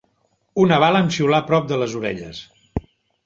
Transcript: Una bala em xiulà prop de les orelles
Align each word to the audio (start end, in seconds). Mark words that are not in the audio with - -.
Una 0.63 0.77
bala 0.83 1.01
em 1.03 1.11
xiulà 1.17 1.41
prop 1.51 1.69
de 1.73 1.79
les 1.81 1.93
orelles 1.99 2.43